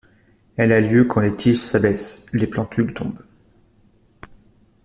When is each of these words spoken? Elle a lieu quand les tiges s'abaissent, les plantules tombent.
Elle 0.57 0.71
a 0.71 0.81
lieu 0.81 1.05
quand 1.05 1.21
les 1.21 1.35
tiges 1.35 1.59
s'abaissent, 1.61 2.27
les 2.33 2.47
plantules 2.47 2.91
tombent. 2.95 3.21